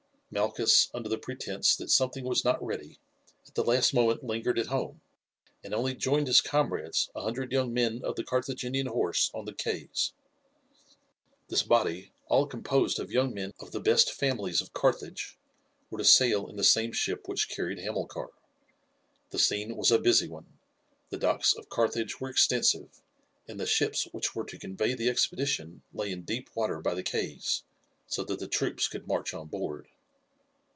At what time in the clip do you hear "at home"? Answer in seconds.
4.57-5.01